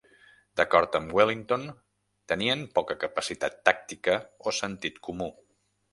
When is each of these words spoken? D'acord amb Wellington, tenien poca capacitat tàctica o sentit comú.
D'acord 0.59 0.95
amb 0.99 1.13
Wellington, 1.17 1.67
tenien 2.33 2.65
poca 2.79 2.97
capacitat 3.05 3.63
tàctica 3.69 4.17
o 4.53 4.59
sentit 4.65 4.99
comú. 5.11 5.29